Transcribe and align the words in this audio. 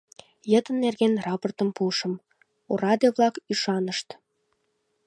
Йытын 0.51 0.77
нерген 0.83 1.13
рапортым 1.25 1.69
пуышым, 1.77 2.13
ораде-влак 2.71 3.35
ӱшанышт. 3.51 4.07